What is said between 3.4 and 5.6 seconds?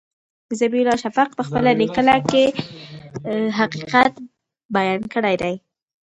حقیقت بیان کړی دی.